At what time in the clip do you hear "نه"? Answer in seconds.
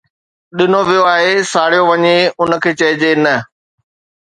3.23-3.35